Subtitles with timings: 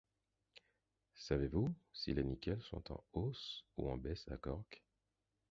[1.13, 4.81] Savez-vous si les nickels sont en hausse ou en baisse à Cork?...